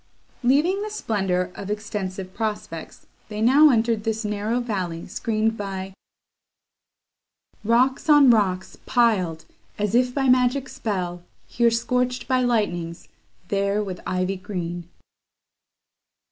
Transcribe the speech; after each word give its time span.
Leaving 0.41 0.81
the 0.81 0.89
splendour 0.89 1.51
of 1.53 1.69
extensive 1.69 2.33
prospects, 2.33 3.05
they 3.29 3.39
now 3.39 3.69
entered 3.69 4.03
this 4.03 4.25
narrow 4.25 4.59
valley 4.59 5.05
screened 5.05 5.55
by 5.55 5.93
Rocks 7.63 8.09
on 8.09 8.31
rocks 8.31 8.79
piled, 8.87 9.45
as 9.77 9.93
if 9.93 10.11
by 10.11 10.27
magic 10.27 10.69
spell, 10.69 11.21
Here 11.45 11.69
scorch'd 11.69 12.27
by 12.27 12.41
lightnings, 12.41 13.09
there 13.49 13.83
with 13.83 14.01
ivy 14.07 14.37
green. 14.37 14.89